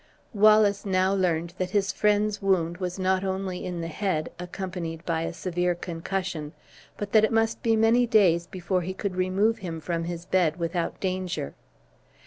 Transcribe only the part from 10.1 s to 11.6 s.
bed without danger.